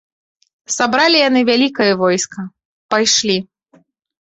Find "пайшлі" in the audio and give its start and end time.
2.97-3.37